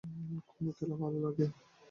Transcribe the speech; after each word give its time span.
কোন 0.49 0.65
খেলা 0.77 0.95
ভালো 1.01 1.17
লাগে? 1.25 1.45